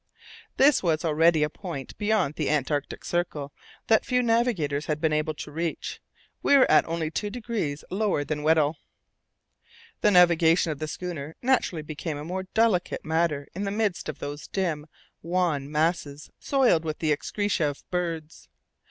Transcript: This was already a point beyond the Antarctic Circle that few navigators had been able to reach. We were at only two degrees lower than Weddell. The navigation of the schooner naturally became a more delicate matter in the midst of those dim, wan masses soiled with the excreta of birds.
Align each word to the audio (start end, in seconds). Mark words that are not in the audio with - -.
This 0.57 0.81
was 0.81 1.05
already 1.05 1.43
a 1.43 1.49
point 1.51 1.95
beyond 1.99 2.33
the 2.33 2.49
Antarctic 2.49 3.05
Circle 3.05 3.53
that 3.85 4.03
few 4.03 4.23
navigators 4.23 4.87
had 4.87 4.99
been 4.99 5.13
able 5.13 5.35
to 5.35 5.51
reach. 5.51 6.01
We 6.41 6.57
were 6.57 6.65
at 6.71 6.87
only 6.87 7.11
two 7.11 7.29
degrees 7.29 7.83
lower 7.91 8.23
than 8.23 8.41
Weddell. 8.41 8.77
The 10.01 10.09
navigation 10.09 10.71
of 10.71 10.79
the 10.79 10.87
schooner 10.87 11.35
naturally 11.43 11.83
became 11.83 12.17
a 12.17 12.25
more 12.25 12.47
delicate 12.55 13.05
matter 13.05 13.47
in 13.53 13.63
the 13.63 13.69
midst 13.69 14.09
of 14.09 14.17
those 14.17 14.47
dim, 14.47 14.87
wan 15.21 15.71
masses 15.71 16.31
soiled 16.39 16.83
with 16.83 16.97
the 16.97 17.11
excreta 17.11 17.67
of 17.69 17.83
birds. 17.91 18.49